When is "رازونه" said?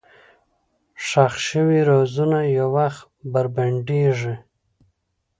1.89-2.39